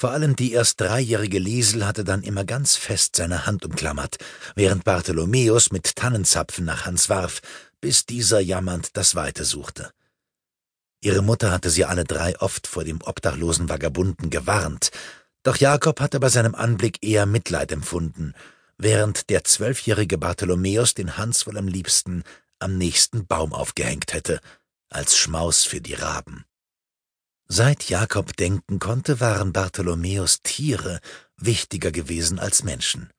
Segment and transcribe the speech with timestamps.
[0.00, 4.18] Vor allem die erst dreijährige Liesel hatte dann immer ganz fest seine Hand umklammert,
[4.54, 7.40] während Bartholomäus mit Tannenzapfen nach Hans warf,
[7.80, 9.90] bis dieser jammernd das Weite suchte.
[11.00, 14.92] Ihre Mutter hatte sie alle drei oft vor dem obdachlosen Vagabunden gewarnt,
[15.42, 18.34] doch Jakob hatte bei seinem Anblick eher Mitleid empfunden,
[18.76, 22.22] während der zwölfjährige Bartholomäus den Hans wohl am liebsten
[22.60, 24.38] am nächsten Baum aufgehängt hätte,
[24.90, 26.44] als Schmaus für die Raben.
[27.50, 31.00] Seit Jakob denken konnte, waren Bartholomäus Tiere
[31.38, 33.10] wichtiger gewesen als Menschen.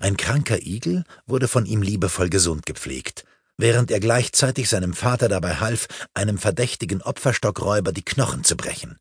[0.00, 3.24] Ein kranker Igel wurde von ihm liebevoll gesund gepflegt,
[3.56, 8.98] während er gleichzeitig seinem Vater dabei half, einem verdächtigen Opferstockräuber die Knochen zu brechen.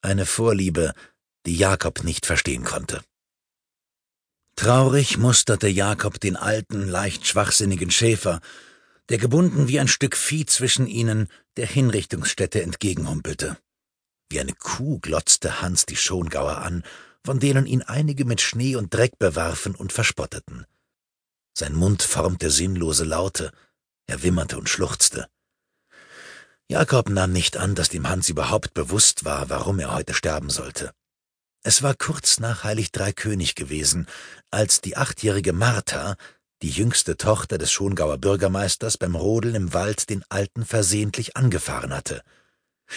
[0.00, 0.92] Eine Vorliebe,
[1.44, 3.02] die Jakob nicht verstehen konnte.
[4.54, 8.40] Traurig musterte Jakob den alten, leicht schwachsinnigen Schäfer,
[9.08, 13.58] der gebunden wie ein Stück Vieh zwischen ihnen der Hinrichtungsstätte entgegenhumpelte.
[14.28, 16.82] Wie eine Kuh glotzte Hans die Schongauer an,
[17.24, 20.66] von denen ihn einige mit Schnee und Dreck bewarfen und verspotteten.
[21.56, 23.52] Sein Mund formte sinnlose Laute,
[24.06, 25.28] er wimmerte und schluchzte.
[26.68, 30.92] Jakob nahm nicht an, dass dem Hans überhaupt bewusst war, warum er heute sterben sollte.
[31.62, 34.06] Es war kurz nach Heilig Drei König gewesen,
[34.50, 36.16] als die achtjährige Martha,
[36.62, 42.22] die jüngste Tochter des Schongauer Bürgermeisters, beim Rodeln im Wald den Alten versehentlich angefahren hatte.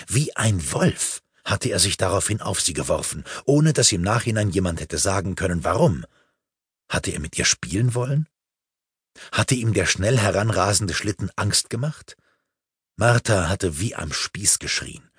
[0.07, 4.79] Wie ein Wolf hatte er sich daraufhin auf sie geworfen, ohne dass im Nachhinein jemand
[4.81, 6.05] hätte sagen können, warum.
[6.87, 8.27] Hatte er mit ihr spielen wollen?
[9.31, 12.15] Hatte ihm der schnell heranrasende Schlitten Angst gemacht?
[12.95, 15.09] Martha hatte wie am Spieß geschrien.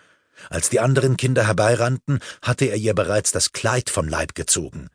[0.49, 4.89] Als die anderen Kinder herbeirannten, hatte er ihr bereits das Kleid vom Leib gezogen.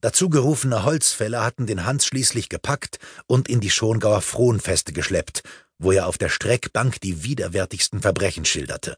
[0.00, 5.42] Dazu gerufene Holzfäller hatten den Hans schließlich gepackt und in die Schongauer Frohnfeste geschleppt,
[5.78, 8.96] wo er auf der Streckbank die widerwärtigsten Verbrechen schilderte.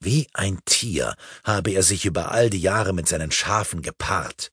[0.00, 1.14] Wie ein Tier
[1.44, 4.50] habe er sich über all die Jahre mit seinen Schafen gepaart.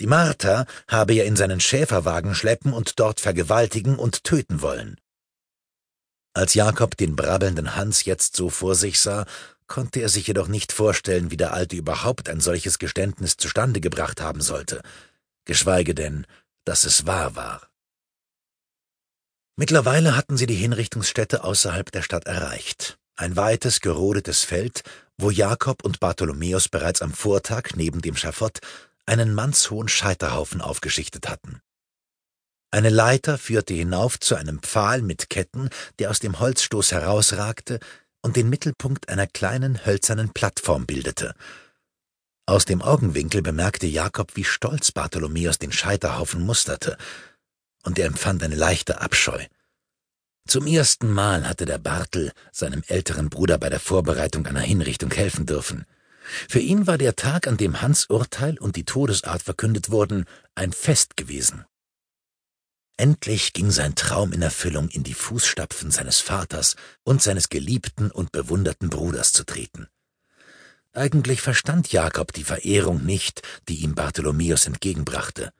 [0.00, 5.00] Die Martha habe er in seinen Schäferwagen schleppen und dort vergewaltigen und töten wollen.
[6.32, 9.26] Als Jakob den brabbelnden Hans jetzt so vor sich sah,
[9.70, 14.20] konnte er sich jedoch nicht vorstellen, wie der Alte überhaupt ein solches Geständnis zustande gebracht
[14.20, 14.82] haben sollte,
[15.46, 16.26] geschweige denn,
[16.66, 17.70] dass es wahr war.
[19.56, 24.82] Mittlerweile hatten sie die Hinrichtungsstätte außerhalb der Stadt erreicht, ein weites, gerodetes Feld,
[25.16, 28.58] wo Jakob und Bartholomäus bereits am Vortag neben dem Schafott
[29.06, 31.60] einen mannshohen Scheiterhaufen aufgeschichtet hatten.
[32.72, 37.78] Eine Leiter führte hinauf zu einem Pfahl mit Ketten, der aus dem Holzstoß herausragte
[38.22, 41.34] und den Mittelpunkt einer kleinen hölzernen Plattform bildete.
[42.46, 46.96] Aus dem Augenwinkel bemerkte Jakob, wie stolz Bartholomäus den Scheiterhaufen musterte,
[47.84, 49.44] und er empfand eine leichte Abscheu.
[50.48, 55.46] Zum ersten Mal hatte der Bartel seinem älteren Bruder bei der Vorbereitung einer Hinrichtung helfen
[55.46, 55.86] dürfen.
[56.48, 60.72] Für ihn war der Tag, an dem Hans Urteil und die Todesart verkündet wurden, ein
[60.72, 61.64] Fest gewesen.
[63.00, 68.30] Endlich ging sein Traum in Erfüllung, in die Fußstapfen seines Vaters und seines geliebten und
[68.30, 69.88] bewunderten Bruders zu treten.
[70.92, 73.40] Eigentlich verstand Jakob die Verehrung nicht,
[73.70, 75.50] die ihm Bartholomäus entgegenbrachte.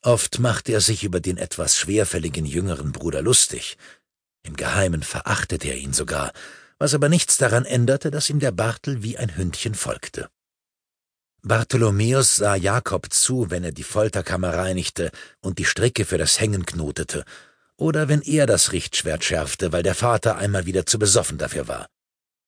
[0.00, 3.76] Oft machte er sich über den etwas schwerfälligen jüngeren Bruder lustig.
[4.44, 6.32] Im Geheimen verachtete er ihn sogar,
[6.78, 10.30] was aber nichts daran änderte, dass ihm der Bartel wie ein Hündchen folgte.
[11.46, 15.10] Bartholomäus sah Jakob zu, wenn er die Folterkammer reinigte
[15.42, 17.22] und die Stricke für das Hängen knotete,
[17.76, 21.86] oder wenn er das Richtschwert schärfte, weil der Vater einmal wieder zu besoffen dafür war.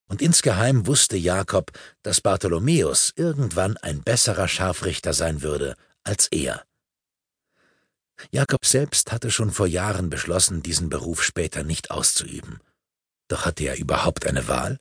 [0.08, 6.64] Und insgeheim wusste Jakob, dass Bartholomäus irgendwann ein besserer Scharfrichter sein würde als er.
[8.30, 12.60] Jakob selbst hatte schon vor Jahren beschlossen, diesen Beruf später nicht auszuüben.
[13.28, 14.78] Doch hatte er überhaupt eine Wahl?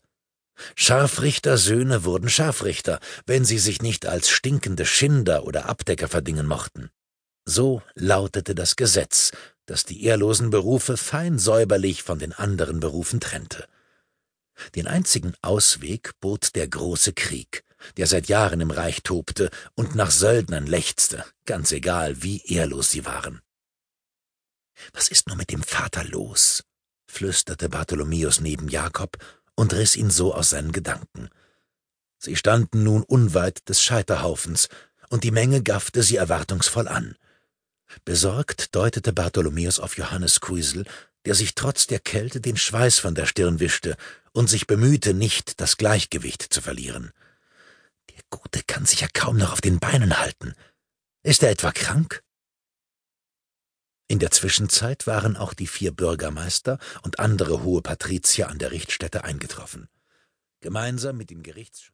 [0.75, 6.89] Scharfrichtersöhne wurden Scharfrichter, wenn sie sich nicht als stinkende Schinder oder Abdecker verdingen mochten.
[7.45, 9.31] So lautete das Gesetz,
[9.65, 13.67] das die ehrlosen Berufe fein säuberlich von den anderen Berufen trennte.
[14.75, 17.63] Den einzigen Ausweg bot der große Krieg,
[17.97, 23.06] der seit Jahren im Reich tobte und nach Söldnern lechzte, ganz egal, wie ehrlos sie
[23.06, 23.41] waren.
[24.94, 26.63] Was ist nur mit dem Vater los?
[27.07, 29.18] flüsterte Bartholomäus neben Jakob
[29.56, 31.30] und riss ihn so aus seinen Gedanken.
[32.18, 34.69] Sie standen nun unweit des Scheiterhaufens,
[35.10, 37.16] und die Menge gaffte sie erwartungsvoll an.
[38.04, 40.86] Besorgt deutete Bartholomäus auf Johannes Kuisel,
[41.25, 43.96] der sich trotz der Kälte den Schweiß von der Stirn wischte
[44.31, 47.12] und sich bemühte, nicht das Gleichgewicht zu verlieren.
[48.10, 50.54] Der Gute kann sich ja kaum noch auf den Beinen halten.
[51.24, 52.24] Ist er etwa krank?
[54.07, 59.24] In der Zwischenzeit waren auch die vier Bürgermeister und andere hohe Patrizier an der Richtstätte
[59.24, 59.90] eingetroffen.
[60.62, 61.81] Gemeinsam mit dem Gerichts